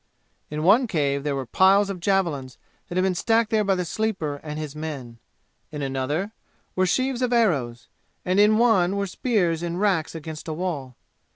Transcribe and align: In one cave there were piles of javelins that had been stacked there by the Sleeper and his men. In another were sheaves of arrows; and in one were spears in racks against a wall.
In 0.49 0.63
one 0.63 0.87
cave 0.87 1.23
there 1.23 1.35
were 1.35 1.45
piles 1.45 1.91
of 1.91 1.99
javelins 1.99 2.57
that 2.87 2.97
had 2.97 3.03
been 3.03 3.13
stacked 3.13 3.51
there 3.51 3.63
by 3.63 3.75
the 3.75 3.85
Sleeper 3.85 4.37
and 4.41 4.57
his 4.57 4.75
men. 4.75 5.19
In 5.71 5.83
another 5.83 6.31
were 6.75 6.87
sheaves 6.87 7.21
of 7.21 7.31
arrows; 7.31 7.87
and 8.25 8.39
in 8.39 8.57
one 8.57 8.95
were 8.95 9.05
spears 9.05 9.61
in 9.61 9.77
racks 9.77 10.15
against 10.15 10.47
a 10.47 10.53
wall. 10.53 10.95